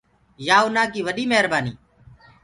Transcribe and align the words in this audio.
يآ 0.47 0.57
اُنآ 0.67 0.83
ڪي 0.93 0.99
وڏي 1.07 1.23
مهرنآنيٚ۔ 1.31 1.77